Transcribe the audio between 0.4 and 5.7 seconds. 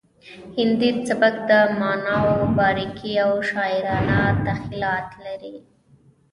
هندي سبک د معناوو باریکۍ او شاعرانه تخیلات لري